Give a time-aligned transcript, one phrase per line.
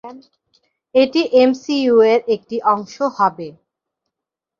[0.95, 3.47] এটি এমসিইউ এর একটি অংশ হবে।